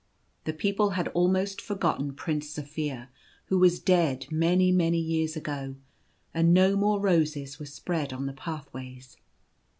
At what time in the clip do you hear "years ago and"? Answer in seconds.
4.97-6.55